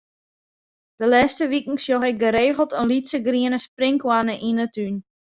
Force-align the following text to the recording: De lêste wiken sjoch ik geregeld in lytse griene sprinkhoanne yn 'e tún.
De 0.99 1.05
lêste 1.13 1.45
wiken 1.51 1.77
sjoch 1.83 2.07
ik 2.11 2.17
geregeld 2.23 2.71
in 2.79 2.89
lytse 2.91 3.19
griene 3.27 3.59
sprinkhoanne 3.67 4.35
yn 4.49 4.59
'e 4.63 4.67
tún. 4.75 4.95